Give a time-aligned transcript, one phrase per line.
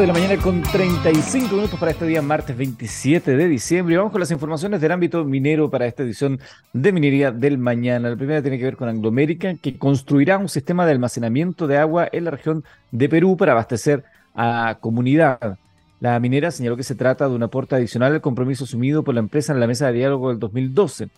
[0.00, 3.98] de la mañana con 35 minutos para este día, martes 27 de diciembre.
[3.98, 6.40] Vamos con las informaciones del ámbito minero para esta edición
[6.72, 8.08] de Minería del Mañana.
[8.08, 11.76] La primera tiene que ver con Anglo American, que construirá un sistema de almacenamiento de
[11.76, 14.02] agua en la región de Perú para abastecer
[14.34, 15.58] a comunidad.
[16.00, 19.20] La minera señaló que se trata de un aporte adicional al compromiso asumido por la
[19.20, 21.10] empresa en la mesa de diálogo del 2012.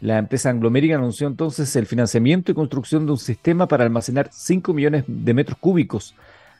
[0.00, 4.30] La empresa Anglo American anunció entonces el financiamiento y construcción de un sistema para almacenar
[4.32, 6.14] 5 millones de metros cúbicos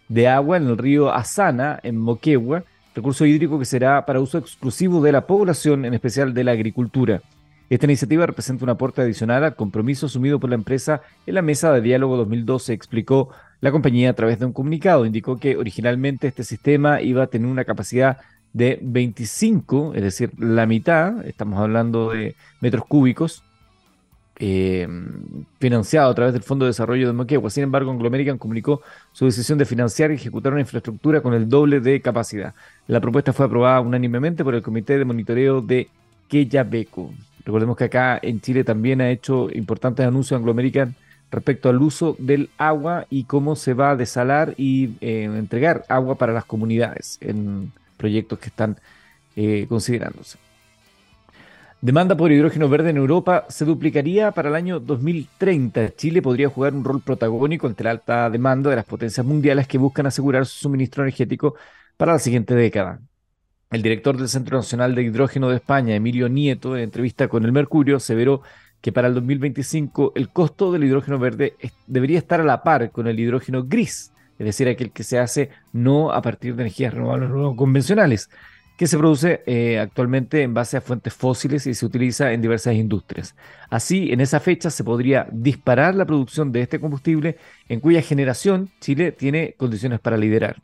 [0.09, 2.64] de agua en el río Asana, en Moquegua,
[2.95, 7.22] recurso hídrico que será para uso exclusivo de la población, en especial de la agricultura.
[7.71, 11.72] Esta iniciativa representa un aporte adicional al compromiso asumido por la empresa en la mesa
[11.72, 15.07] de diálogo 2012, explicó la compañía a través de un comunicado.
[15.07, 18.18] Indicó que originalmente este sistema iba a tener una capacidad
[18.53, 23.43] de 25, es decir, la mitad, estamos hablando de metros cúbicos,
[24.37, 24.89] eh,
[25.61, 27.51] financiado a través del Fondo de Desarrollo de Moquegua.
[27.51, 31.49] Sin embargo, Anglo American comunicó su decisión de financiar y ejecutar una infraestructura con el
[31.49, 32.55] doble de capacidad.
[32.87, 35.89] La propuesta fue aprobada unánimemente por el Comité de Monitoreo de
[36.29, 37.13] Queyabeco.
[37.45, 40.95] Recordemos que acá en Chile también ha hecho importantes anuncios Anglo American
[41.31, 46.15] respecto al uso del agua y cómo se va a desalar y eh, entregar agua
[46.17, 48.77] para las comunidades en proyectos que están
[49.37, 50.39] eh, considerándose.
[51.85, 55.95] Demanda por hidrógeno verde en Europa se duplicaría para el año 2030.
[55.97, 59.77] Chile podría jugar un rol protagónico ante la alta demanda de las potencias mundiales que
[59.77, 61.57] buscan asegurar su suministro energético
[61.99, 63.03] para la siguiente década.
[63.71, 67.53] El director del Centro Nacional de Hidrógeno de España, Emilio Nieto, en entrevista con el
[67.53, 68.41] Mercurio, aseveró
[68.81, 71.53] que para el 2025 el costo del hidrógeno verde
[71.87, 75.51] debería estar a la par con el hidrógeno gris, es decir, aquel que se hace
[75.75, 78.31] no a partir de energías renovables no convencionales
[78.77, 82.75] que se produce eh, actualmente en base a fuentes fósiles y se utiliza en diversas
[82.75, 83.34] industrias.
[83.70, 87.36] Así, en esa fecha se podría disparar la producción de este combustible,
[87.69, 90.56] en cuya generación Chile tiene condiciones para liderar.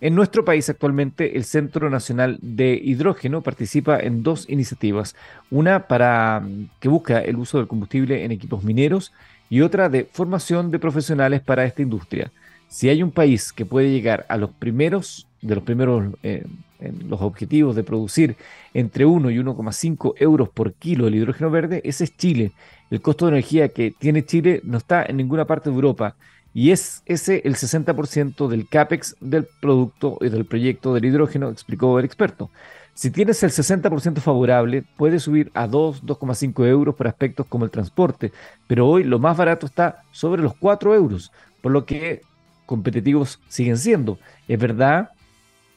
[0.00, 5.14] En nuestro país actualmente el Centro Nacional de Hidrógeno participa en dos iniciativas,
[5.50, 6.42] una para
[6.80, 9.12] que busca el uso del combustible en equipos mineros
[9.48, 12.32] y otra de formación de profesionales para esta industria.
[12.68, 16.44] Si hay un país que puede llegar a los primeros de los primeros eh,
[16.84, 18.36] en los objetivos de producir
[18.72, 22.52] entre 1 y 1,5 euros por kilo el hidrógeno verde, ese es Chile.
[22.90, 26.16] El costo de energía que tiene Chile no está en ninguna parte de Europa
[26.52, 31.98] y es ese el 60% del CAPEX del producto y del proyecto del hidrógeno, explicó
[31.98, 32.50] el experto.
[32.94, 37.72] Si tienes el 60% favorable, puedes subir a 2, 2,5 euros por aspectos como el
[37.72, 38.30] transporte,
[38.68, 42.22] pero hoy lo más barato está sobre los 4 euros, por lo que
[42.66, 44.18] competitivos siguen siendo.
[44.46, 45.10] Es verdad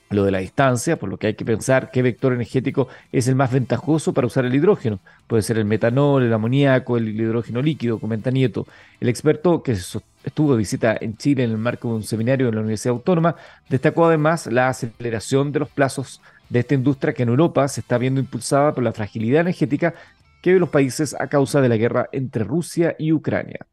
[0.10, 3.36] lo de la distancia, por lo que hay que pensar qué vector energético es el
[3.36, 5.00] más ventajoso para usar el hidrógeno.
[5.28, 8.66] Puede ser el metanol, el amoníaco, el hidrógeno líquido, comenta Nieto.
[9.00, 12.56] El experto que estuvo de visita en Chile en el marco de un seminario en
[12.56, 13.36] la Universidad Autónoma
[13.70, 17.98] destacó además la aceleración de los plazos de esta industria que en Europa se está
[17.98, 19.94] viendo impulsada por la fragilidad energética
[20.42, 23.66] que viven los países a causa de la guerra entre Rusia y Ucrania.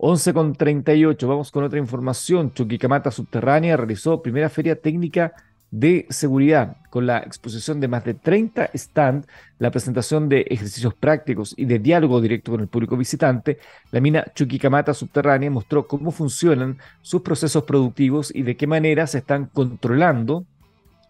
[0.00, 2.54] 11 con 38, vamos con otra información.
[2.54, 5.32] Chuquicamata Subterránea realizó primera feria técnica
[5.70, 11.54] de seguridad, con la exposición de más de 30 stands, la presentación de ejercicios prácticos
[11.56, 13.58] y de diálogo directo con el público visitante,
[13.90, 19.18] la mina Chuquicamata subterránea mostró cómo funcionan sus procesos productivos y de qué manera se
[19.18, 20.44] están controlando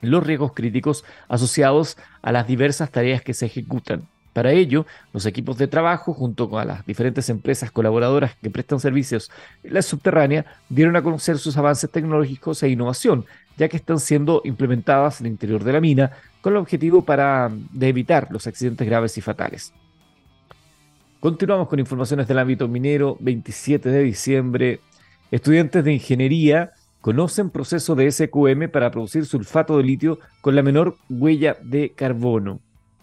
[0.00, 4.08] los riesgos críticos asociados a las diversas tareas que se ejecutan.
[4.32, 9.30] Para ello, los equipos de trabajo, junto con las diferentes empresas colaboradoras que prestan servicios
[9.64, 13.24] en la subterránea, dieron a conocer sus avances tecnológicos e innovación,
[13.58, 17.50] ya que están siendo implementadas en el interior de la mina con el objetivo para,
[17.50, 19.74] de evitar los accidentes graves y fatales.
[21.20, 23.16] Continuamos con informaciones del ámbito minero.
[23.18, 24.80] 27 de diciembre,
[25.32, 30.96] estudiantes de ingeniería conocen proceso de SQM para producir sulfato de litio con la menor
[31.08, 32.60] huella de carbono.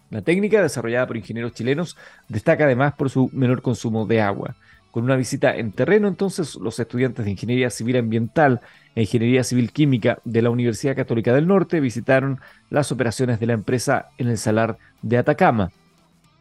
[0.08, 1.96] La técnica, desarrollada por ingenieros chilenos,
[2.28, 4.56] destaca además por su menor consumo de agua.
[4.96, 8.62] Con una visita en terreno, entonces, los estudiantes de Ingeniería Civil Ambiental
[8.94, 12.40] e Ingeniería Civil Química de la Universidad Católica del Norte visitaron
[12.70, 15.70] las operaciones de la empresa en el salar de Atacama.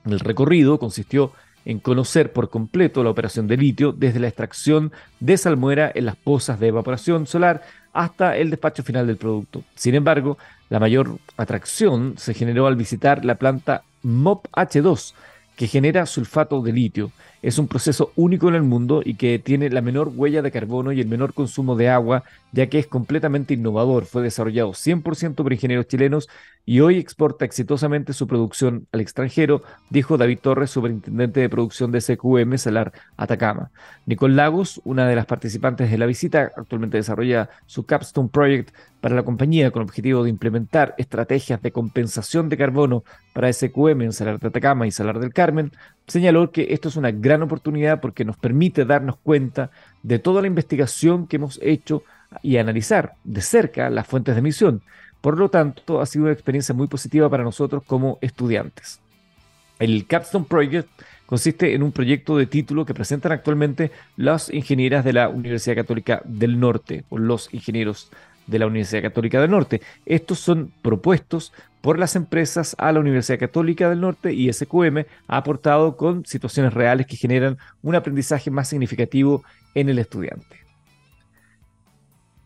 [0.05, 1.33] El recorrido consistió
[1.65, 6.15] en conocer por completo la operación de litio desde la extracción de salmuera en las
[6.15, 7.61] pozas de evaporación solar
[7.91, 9.65] hasta el despacho final del producto.
[9.75, 10.37] Sin embargo,
[10.69, 15.13] la mayor atracción se generó al visitar la planta MOP H2,
[15.55, 17.11] que genera sulfato de litio.
[17.45, 20.91] Es un proceso único en el mundo y que tiene la menor huella de carbono
[20.91, 24.05] y el menor consumo de agua, ya que es completamente innovador.
[24.05, 26.27] Fue desarrollado 100% por ingenieros chilenos
[26.65, 29.61] y hoy exporta exitosamente su producción al extranjero,
[29.91, 33.69] dijo David Torres, superintendente de producción de SQM Salar Atacama.
[34.07, 38.71] Nicole Lagos, una de las participantes de la visita, actualmente desarrolla su Capstone Project
[39.01, 43.03] para la compañía con objetivo de implementar estrategias de compensación de carbono
[43.33, 45.71] para SQM en Salar de Atacama y Salar del Carmen,
[46.07, 49.71] señaló que esto es una gran oportunidad porque nos permite darnos cuenta
[50.03, 52.03] de toda la investigación que hemos hecho
[52.41, 54.81] y analizar de cerca las fuentes de emisión
[55.25, 58.99] por lo tanto, ha sido una experiencia muy positiva para nosotros como estudiantes.
[59.79, 60.87] El Capstone Project
[61.25, 66.21] consiste en un proyecto de título que presentan actualmente las ingenieras de la Universidad Católica
[66.25, 68.11] del Norte o los ingenieros
[68.45, 69.81] de la Universidad Católica del Norte.
[70.05, 71.53] Estos son propuestos
[71.85, 76.73] por las empresas a la Universidad Católica del Norte y SQM ha aportado con situaciones
[76.73, 79.43] reales que generan un aprendizaje más significativo
[79.75, 80.65] en el estudiante.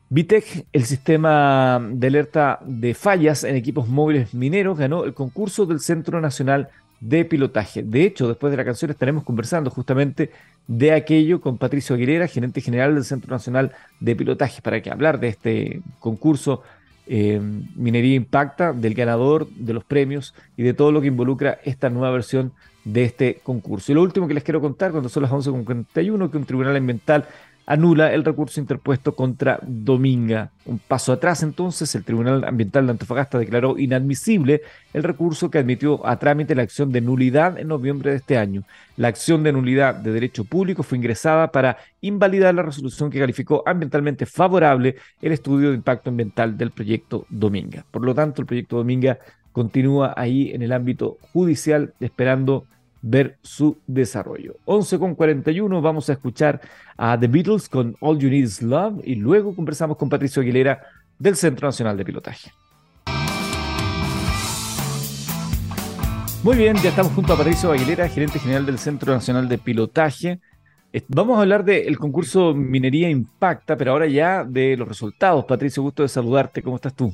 [0.09, 5.79] Vitec, el sistema de alerta de fallas en equipos móviles mineros, ganó el concurso del
[5.79, 6.67] Centro Nacional
[6.99, 7.81] de Pilotaje.
[7.81, 10.31] De hecho, después de la canción estaremos conversando justamente
[10.67, 13.71] de aquello con Patricio Aguilera, gerente general del Centro Nacional
[14.01, 16.61] de Pilotaje, para que hablar de este concurso
[17.11, 17.41] eh,
[17.75, 22.11] Minería Impacta, del ganador, de los premios y de todo lo que involucra esta nueva
[22.11, 22.53] versión
[22.83, 23.91] de este concurso.
[23.91, 27.25] Y lo último que les quiero contar, cuando son las 11.41, que un tribunal ambiental
[27.69, 30.49] anula el recurso interpuesto contra Dominga.
[30.65, 36.05] Un paso atrás entonces, el Tribunal Ambiental de Antofagasta declaró inadmisible el recurso que admitió
[36.05, 38.63] a trámite la acción de nulidad en noviembre de este año.
[38.97, 43.61] La acción de nulidad de derecho público fue ingresada para invalidar la resolución que calificó
[43.67, 47.85] ambientalmente favorable el estudio de impacto ambiental del proyecto Dominga.
[47.91, 49.19] Por lo tanto, el proyecto Dominga
[49.51, 52.65] continúa ahí en el ámbito judicial esperando
[53.01, 54.55] ver su desarrollo.
[54.65, 56.61] 11 con 41 vamos a escuchar
[56.97, 60.81] a The Beatles con All You Need Is Love y luego conversamos con Patricio Aguilera
[61.17, 62.51] del Centro Nacional de Pilotaje.
[66.43, 70.39] Muy bien, ya estamos junto a Patricio Aguilera, gerente general del Centro Nacional de Pilotaje.
[71.09, 75.45] Vamos a hablar del concurso Minería Impacta, pero ahora ya de los resultados.
[75.45, 76.63] Patricio, gusto de saludarte.
[76.63, 77.13] ¿Cómo estás tú?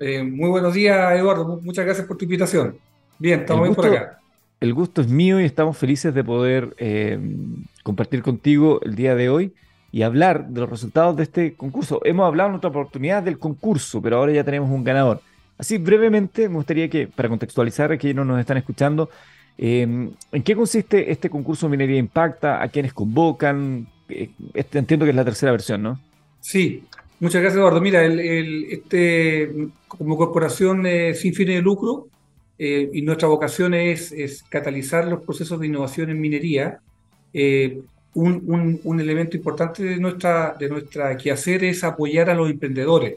[0.00, 1.60] Eh, muy buenos días, Eduardo.
[1.62, 2.76] Muchas gracias por tu invitación.
[3.18, 4.18] Bien, estamos bien por acá
[4.64, 7.18] el gusto es mío y estamos felices de poder eh,
[7.82, 9.52] compartir contigo el día de hoy
[9.92, 12.00] y hablar de los resultados de este concurso.
[12.02, 15.20] Hemos hablado en otra oportunidad del concurso, pero ahora ya tenemos un ganador.
[15.58, 19.10] Así brevemente, me gustaría que, para contextualizar a quienes nos están escuchando,
[19.58, 22.62] em, ¿en qué consiste este concurso Minería Impacta?
[22.62, 23.86] ¿A quiénes convocan?
[24.08, 26.00] Eh, este, entiendo que es la tercera versión, ¿no?
[26.40, 26.84] Sí,
[27.20, 27.82] muchas gracias Eduardo.
[27.82, 30.84] Mira, el, este, como corporación
[31.14, 32.08] sin fines de lucro,
[32.58, 36.80] eh, y nuestra vocación es, catalizar los procesos de innovación en minería.
[37.32, 37.80] Eh,
[38.14, 43.16] un, elemento importante de nuestra, de nuestra quehacer es apoyar a los emprendedores,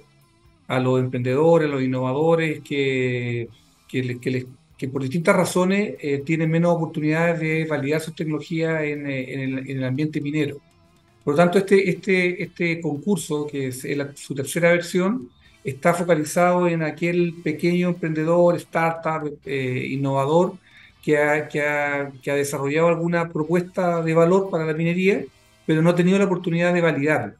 [0.67, 3.47] a los emprendedores, a los innovadores que,
[3.87, 10.19] que, por distintas razones eh, tienen menos oportunidades de validar sus tecnologías en, el, ambiente
[10.19, 10.57] minero.
[11.23, 13.85] Por lo tanto, este, este, este concurso, que es
[14.15, 15.29] su tercera versión,
[15.69, 20.53] está focalizado en aquel pequeño emprendedor, startup, eh, innovador,
[21.03, 25.25] que ha, que, ha, que ha, desarrollado alguna propuesta de valor para la minería,
[25.65, 27.33] pero no ha tenido la oportunidad de validarla.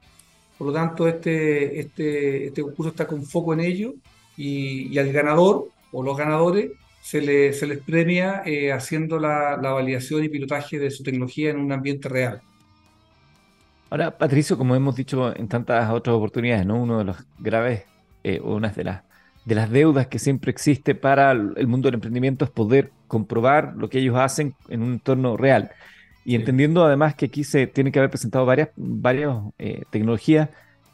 [0.57, 3.93] Por lo tanto, este, este, este concurso está con foco en ello
[4.35, 6.71] y, y al ganador o los ganadores
[7.01, 11.51] se, le, se les premia eh, haciendo la, la validación y pilotaje de su tecnología
[11.51, 12.41] en un ambiente real.
[13.89, 16.81] Ahora, Patricio, como hemos dicho en tantas otras oportunidades, ¿no?
[16.81, 17.85] uno de los graves
[18.27, 19.03] eh, una de las,
[19.45, 23.89] de las deudas que siempre existe para el mundo del emprendimiento es poder comprobar lo
[23.89, 25.71] que ellos hacen en un entorno real.
[26.25, 30.49] Y entendiendo además que aquí se tiene que haber presentado varias, varias eh, tecnologías,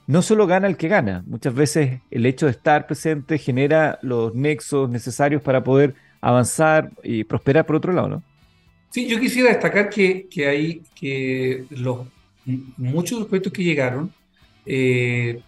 [0.06, 4.36] no solo gana el que gana, muchas veces el hecho de estar presente genera los
[4.36, 8.24] nexos necesarios para poder avanzar y prosperar por otro lado, ¿no?
[8.92, 12.06] Sí, yo quisiera destacar que, que hay que los,
[12.78, 14.14] muchos de los proyectos que llegaron
[14.68, 15.42] eh,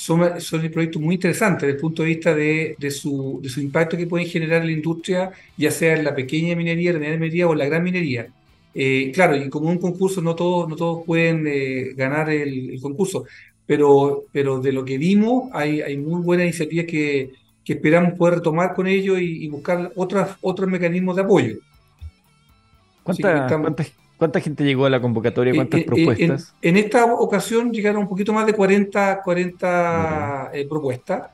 [0.00, 3.60] son, son proyectos muy interesantes desde el punto de vista de, de, su, de, su,
[3.60, 7.18] impacto que pueden generar en la industria, ya sea en la pequeña minería, la mediana
[7.18, 8.28] minería o la gran minería.
[8.74, 13.26] Eh, claro, y como un concurso no todos, no todos pueden eh, ganar el, concurso,
[13.66, 18.36] pero, pero de lo que vimos hay, hay muy buenas iniciativas que, que esperamos poder
[18.36, 21.56] retomar con ellos y, buscar otras, otros mecanismos de apoyo.
[23.02, 25.54] ¿Cuántas, ¿Cuánta gente llegó a la convocatoria?
[25.54, 26.54] ¿Cuántas eh, eh, propuestas?
[26.60, 31.30] En, esta ocasión llegaron un poquito más de 40, 40 eh, propuestas,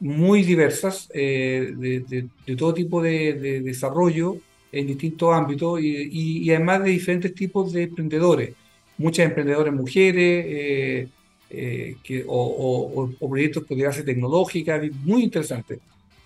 [0.00, 2.26] muy diversas, de,
[2.58, 4.38] todo tipo de, desarrollo,
[4.72, 8.54] en distintos ámbitos y, además de diferentes tipos de emprendedores.
[8.98, 11.08] Muchas emprendedoras mujeres eh,
[11.48, 15.78] eh, que, o, proyectos de base tecnológica, muy interesante.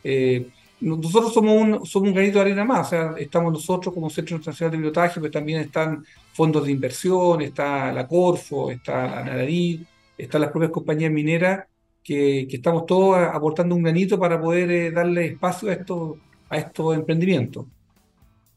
[0.02, 0.46] Eh,
[0.80, 4.36] nosotros somos un, somos un granito de arena más, o sea, estamos nosotros como Centro
[4.36, 9.84] Internacional de Pilotaje, pero también están fondos de inversión, está la Corfo, está la Nararí,
[10.16, 11.66] están las propias compañías mineras,
[12.02, 16.16] que, que estamos todos aportando un granito para poder darle espacio a estos,
[16.48, 17.66] a estos emprendimientos.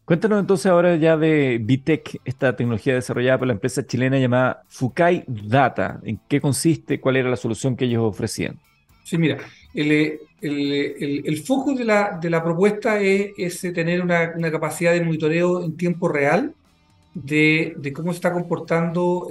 [0.06, 5.24] Cuéntanos entonces ahora ya de Vitec, esta tecnología desarrollada por la empresa chilena llamada Fukai
[5.28, 6.02] Data.
[6.04, 7.00] ¿En qué consiste?
[7.00, 8.60] ¿Cuál era la solución que ellos ofrecían?
[9.06, 9.38] Sí, mira,
[9.74, 14.94] el, el, el, foco de la, de la propuesta es, es tener una, una, capacidad
[14.94, 16.54] de monitoreo en tiempo real
[17.14, 19.28] de, de cómo se está comportando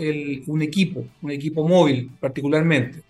[0.46, 3.02] un equipo, un equipo móvil particularmente.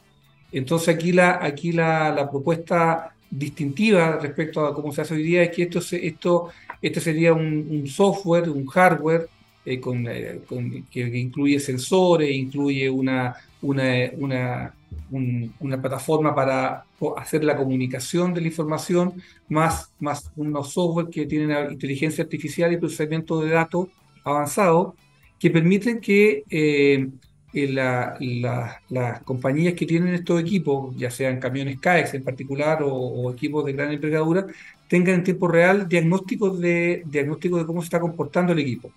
[0.53, 5.43] Entonces aquí la, aquí la, la propuesta distintiva respecto a cómo se hace hoy día
[5.45, 6.51] es que esto, esto
[6.83, 9.29] este sería un, software, un hardware
[9.65, 13.85] eh, eh, que, incluye sensores, incluye una, una,
[14.17, 14.75] una,
[15.81, 16.85] plataforma para
[17.17, 19.15] hacer la comunicación de la información,
[19.49, 23.89] más, más unos software que tienen inteligencia artificial y procesamiento de datos
[24.25, 24.95] avanzado,
[25.39, 27.09] que permiten que eh,
[27.53, 33.73] las compañías que tienen estos equipos, ya sean camiones CAEX en particular o, equipos de
[33.73, 34.47] gran envergadura,
[34.89, 38.93] tengan en tiempo real diagnósticos de, diagnóstico de cómo se está comportando el equipo.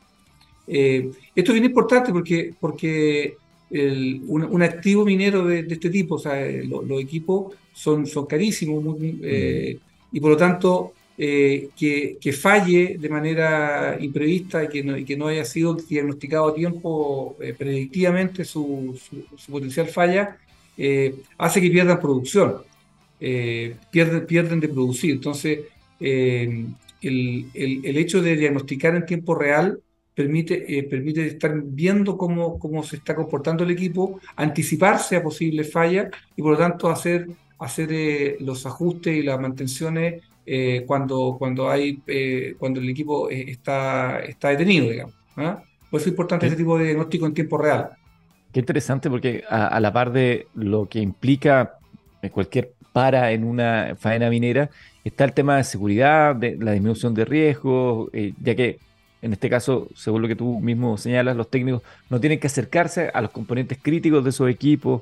[0.67, 3.37] Eh, esto es bien importante porque, porque
[4.27, 9.77] un, activo minero de, este tipo, o sea, eh, los equipos son, son carísimos eh,
[10.11, 15.45] y por lo tanto que, falle de manera imprevista y que no, que no haya
[15.45, 18.99] sido diagnosticado a tiempo predictivamente su,
[19.37, 20.37] su, potencial falla,
[21.37, 22.57] hace que pierdan producción,
[23.19, 25.11] pierden, pierden de producir.
[25.11, 25.59] Entonces,
[26.05, 26.65] eh,
[27.01, 29.79] el, el, hecho de diagnosticar en tiempo real
[30.15, 35.71] permite, eh, permite estar viendo cómo, cómo se está comportando el equipo, anticiparse a posibles
[35.71, 37.27] fallas y por lo tanto hacer,
[37.59, 40.23] hacer eh, los ajustes y las mantenciones
[40.85, 42.01] cuando, cuando, hay,
[42.59, 45.15] cuando el equipo está, está detenido, digamos.
[45.37, 45.63] ¿ah?
[45.89, 47.91] Por eso es importante ese tipo de diagnóstico en tiempo real.
[48.51, 51.77] Qué interesante porque a, a la par de lo que implica
[52.33, 54.69] cualquier para en una faena minera,
[55.03, 58.79] está el tema de seguridad, de la disminución de riesgos, eh, ya que
[59.23, 63.09] en este caso, según lo que tú mismo señalas, los técnicos no tienen que acercarse
[63.13, 65.01] a los componentes críticos de esos equipos.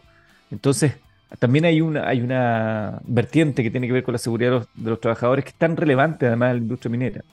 [0.52, 0.94] Entonces,
[1.40, 5.00] también hay una, hay una vertiente que tiene que ver con la seguridad de los,
[5.02, 7.24] trabajadores que es tan relevante además de la industria minera.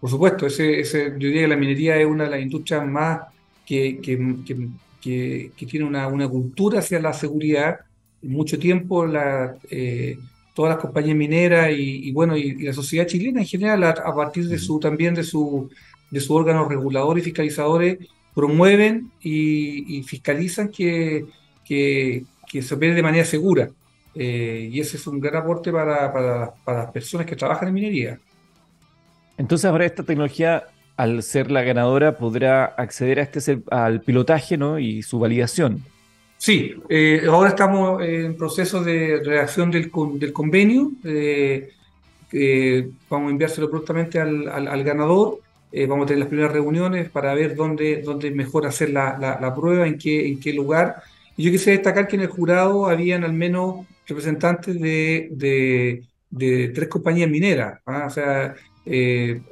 [0.00, 3.20] Por supuesto, ese, ese, yo diría que la minería es una de las industrias más
[3.66, 4.18] que, que,
[5.02, 7.80] que, tiene una, una, cultura hacia la seguridad
[8.22, 10.18] mucho tiempo la, eh,
[10.54, 14.58] todas las compañías mineras y, bueno, y, la sociedad chilena en general, a, partir de
[14.58, 15.70] su también de su,
[16.10, 17.98] de su órganos reguladores y fiscalizadores,
[18.34, 21.26] promueven y, fiscalizan que,
[21.64, 22.24] que,
[22.62, 23.70] se opere de manera segura.
[24.14, 27.74] Eh, y ese es un gran aporte para, para, para, las personas que trabajan en
[27.74, 28.20] minería.
[29.36, 30.64] Entonces ahora esta tecnología,
[30.96, 34.78] al ser la ganadora, podrá acceder a este, al pilotaje ¿no?
[34.78, 35.84] y su validación.
[36.38, 40.92] Sí, eh, ahora estamos en proceso de redacción del, del convenio.
[41.04, 45.40] Eh, vamos a enviárselo prontamente al, al, ganador.
[45.72, 49.54] Eh, vamos a tener las primeras reuniones para ver dónde, dónde mejor hacer la, la,
[49.54, 51.02] prueba, en qué, en qué lugar.
[51.36, 55.28] Y yo quisiera destacar que en el jurado habían al menos representantes de,
[56.30, 57.80] de, tres compañías mineras.
[57.86, 58.04] ¿ah?
[58.06, 59.42] O sea, en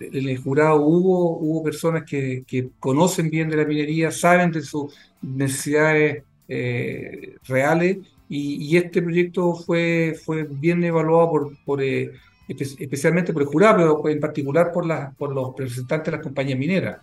[0.00, 4.94] el jurado hubo, hubo personas que, que, conocen bien de la minería, saben de sus
[5.20, 12.10] necesidades eh, reales y, este proyecto fue, fue bien evaluado por, por eh,
[12.48, 14.86] especialmente por el jurado, pero en particular por,
[15.16, 16.98] por los representantes de las compañías mineras.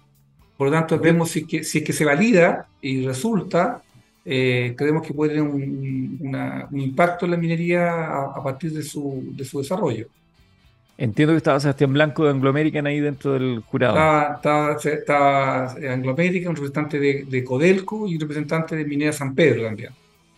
[0.57, 3.81] Por lo tanto, vemos si, que, si es que se valida y resulta,
[4.23, 8.05] eh, creemos que puede tener un, impacto en la minería
[8.35, 10.07] a, partir de su, de su desarrollo.
[10.97, 13.95] Entiendo que estaba Sebastián Blanco de Anglo American ahí dentro del jurado.
[14.35, 19.63] Estaba, estaba, Anglo American, un representante de, Codelco y un representante de Minera San Pedro
[19.63, 19.89] también.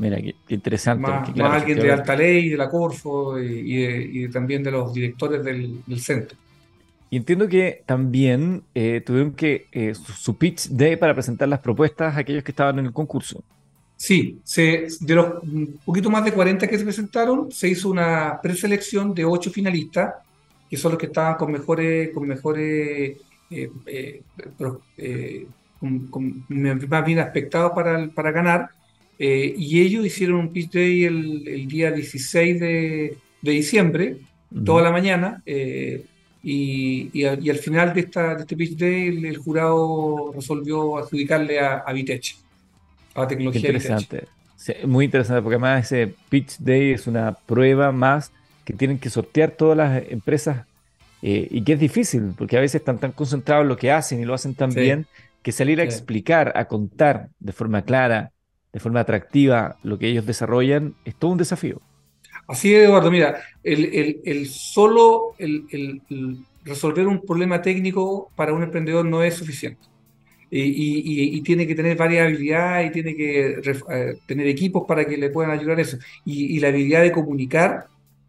[0.03, 1.07] Mira, qué, interesante.
[1.07, 6.37] Más, alguien de Alta Ley, de la Corfo y, también de los directores del, centro.
[7.09, 12.15] Y entiendo que también eh, tuvieron que eh, su, pitch de para presentar las propuestas
[12.15, 13.43] a aquellos que estaban en el concurso.
[13.95, 18.39] Sí, se, de los un poquito más de 40 que se presentaron, se hizo una
[18.41, 20.15] preselección de 8 finalistas
[20.69, 23.17] que son los que estaban con mejores, con mejores,
[23.51, 24.21] eh,
[26.89, 28.69] más bien aspectados para, para ganar.
[29.19, 34.17] Y ellos hicieron un pitch day el, el día 16 de, de diciembre,
[34.65, 35.41] toda la mañana,
[36.43, 41.93] y, al final de, esta, de este pitch day el, jurado resolvió adjudicarle a, a
[41.93, 42.35] Vitech,
[43.15, 44.25] a la tecnología interesante.
[44.85, 48.31] muy interesante, porque además ese pitch day es una prueba más
[48.65, 50.65] que tienen que sortear todas las empresas
[51.21, 54.19] eh, y que es difícil, porque a veces están tan concentrados en lo que hacen
[54.19, 55.05] y lo hacen tan bien
[55.41, 58.32] que salir a explicar, a contar de forma clara,
[58.73, 61.79] de forma atractiva lo que ellos desarrollan es todo un desafío.
[62.47, 63.11] Así es, Eduardo.
[63.11, 66.01] Mira, el, solo el,
[66.65, 69.87] resolver un problema técnico para un emprendedor no es suficiente.
[70.55, 73.61] Y, tiene que tener varias habilidades y tiene que
[73.91, 75.97] eh, tener equipos para que le puedan ayudar eso.
[76.25, 77.85] Y, la habilidad de comunicar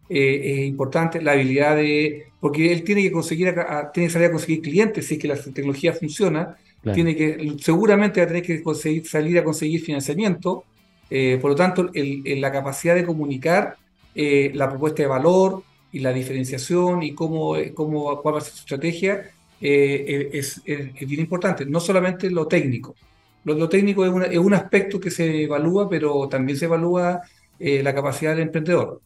[0.09, 2.27] eh, es importante, la habilidad de...
[2.39, 3.53] Porque él tiene que conseguir,
[3.93, 6.55] tiene que salir a conseguir clientes si es que la tecnología funciona,
[6.93, 10.63] tiene que, seguramente va a tener que conseguir, salir a conseguir financiamiento.
[11.09, 13.75] Eh, por lo tanto, la capacidad de comunicar
[14.13, 18.53] eh, la propuesta de valor y la diferenciación y cómo, cómo cuál va a ser
[18.53, 19.29] su estrategia
[19.61, 21.65] eh, es, bien importante.
[21.65, 22.95] No solamente lo técnico.
[23.43, 27.21] Lo, técnico es, es, un aspecto que se evalúa, pero también se evalúa
[27.59, 29.01] la capacidad del emprendedor.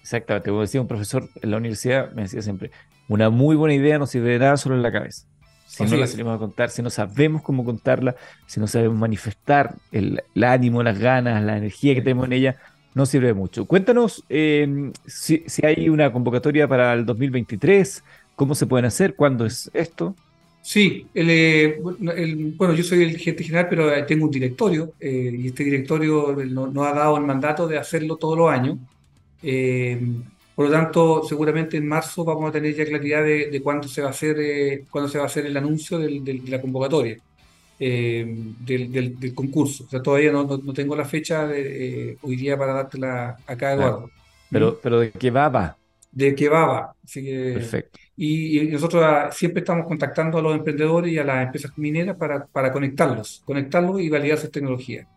[0.00, 2.70] Exactamente, como decía un profesor en la universidad, me decía siempre,
[3.08, 5.26] una muy buena idea no sirve de nada solo en la cabeza
[5.76, 8.14] si no la salimos a contar, si no sabemos cómo contarla,
[8.46, 12.56] si no sabemos manifestar el, ánimo, las ganas, la energía que tenemos en ella,
[12.94, 13.64] no sirve mucho.
[13.64, 18.04] Cuéntanos em, si, hay una convocatoria para el 2023,
[18.36, 20.14] cómo se pueden hacer, cuándo es esto.
[20.62, 21.78] Sí, eh,
[22.56, 26.86] bueno, yo soy el gerente general, pero tengo un directorio eh, y este directorio nos
[26.86, 28.78] ha dado el mandato de hacerlo todos los años.
[29.42, 30.00] Eh,
[30.54, 34.08] por lo tanto, seguramente en marzo vamos a tener ya claridad de, cuándo se va
[34.08, 37.16] a hacer eh, cuándo se va a hacer el anuncio de la convocatoria
[37.80, 38.24] eh,
[38.60, 39.84] del, concurso.
[39.84, 44.10] O sea, todavía no, tengo la fecha de, eh, hoy día para dártela acá, Eduardo.
[44.50, 44.76] Pero, ¿Mm?
[44.80, 45.76] pero de qué va, va.
[46.12, 46.94] De qué va, va.
[47.12, 47.98] Perfecto.
[48.16, 52.46] Y, nosotros ah, siempre estamos contactando a los emprendedores y a las empresas mineras para,
[52.46, 55.08] para conectarlos, conectarlos y validar sus tecnologías.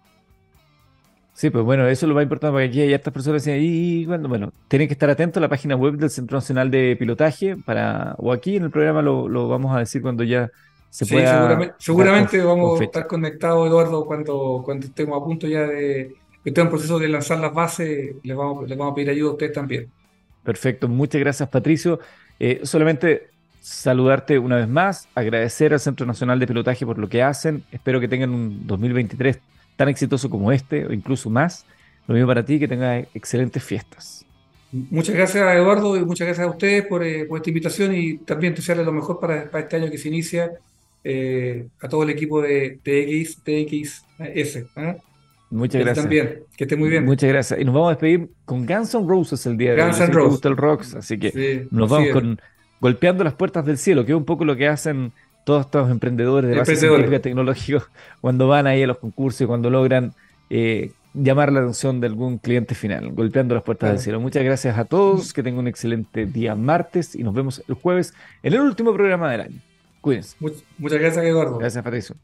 [1.37, 4.07] Sí, pues bueno, eso es lo más importante porque aquí hay estas personas decían, y
[4.07, 7.55] bueno, bueno, tienen que estar atentos a la página web del Centro Nacional de Pilotaje
[7.55, 10.49] para, o aquí en el programa lo, vamos a decir cuando ya
[10.89, 15.67] se sí, Seguramente, seguramente vamos a estar conectados, Eduardo, cuando, cuando estemos a punto ya
[15.67, 19.11] de, que estemos en proceso de lanzar las bases, les vamos, les vamos a pedir
[19.11, 19.91] ayuda a ustedes también.
[20.43, 21.99] Perfecto, muchas gracias Patricio.
[22.39, 23.27] Eh, solamente
[23.61, 27.63] saludarte una vez más, agradecer al Centro Nacional de Pilotaje por lo que hacen.
[27.71, 29.39] Espero que tengan un 2023
[29.77, 31.65] tan exitoso como este o incluso más.
[32.07, 34.25] Lo mismo para ti, que tengas excelentes fiestas.
[34.71, 38.85] Muchas gracias Eduardo y muchas gracias a ustedes por, eh, esta invitación y también desearles
[38.85, 40.51] lo mejor para, este año que se inicia
[41.05, 44.57] eh, a todo el equipo de TX, TXS.
[44.75, 44.97] ¿eh?
[45.49, 46.03] Muchas gracias.
[46.03, 47.05] También, que esté muy bien.
[47.05, 47.61] Muchas gracias.
[47.61, 49.87] Y nos vamos a despedir con Guns N' Roses el día de hoy.
[49.87, 50.91] Guns N' Roses.
[50.91, 52.41] el así que nos vamos con
[52.81, 55.13] Golpeando las Puertas del Cielo, que es un poco lo que hacen
[55.47, 57.87] todos estos emprendedores de base científica tecnológica
[58.19, 60.11] cuando van ahí a los concursos y cuando logran
[60.49, 64.19] eh, llamar la atención de algún cliente final, golpeando las puertas del cielo.
[64.19, 68.13] Muchas gracias a todos, que tengan un excelente día martes y nos vemos el jueves
[68.43, 69.61] en el último programa del año.
[70.01, 70.35] Cuídense.
[70.77, 71.59] Muchas gracias, Eduardo.
[71.59, 72.17] Gracias, Patricio.